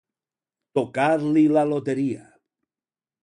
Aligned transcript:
Tocar-li 0.77 1.43
la 1.57 1.65
loteria. 1.73 2.25